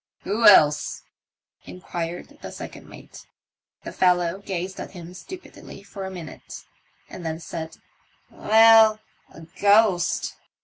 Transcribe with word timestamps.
"Who 0.23 0.47
else?" 0.47 1.03
inquired 1.65 2.39
the 2.41 2.51
second 2.51 2.89
mate. 2.89 3.27
The 3.83 3.91
fellow 3.91 4.39
gazed 4.39 4.79
at 4.79 4.93
him 4.93 5.13
stupidly 5.13 5.83
for 5.83 6.05
a 6.05 6.09
minute, 6.09 6.65
and 7.07 7.23
then 7.23 7.39
said," 7.39 7.77
Well, 8.31 8.97
a 9.31 9.41
ghost." 9.61 10.37